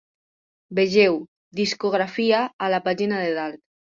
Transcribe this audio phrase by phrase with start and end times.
[0.79, 1.19] Vegeu
[1.59, 3.63] 'Discografia' a la pàgina de dalt.